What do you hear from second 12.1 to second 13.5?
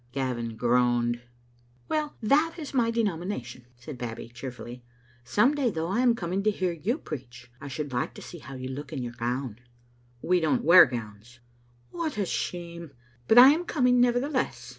a shame! But I